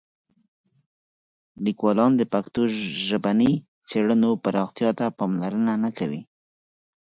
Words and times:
لیکوالان 1.65 2.11
د 2.17 2.21
پښتو 2.33 2.61
د 2.69 2.75
ژبني 3.07 3.53
څېړنو 3.87 4.29
پراختیا 4.43 4.89
ته 4.99 5.05
پاملرنه 5.17 5.73
نه 5.83 5.89
کوي. 5.97 6.21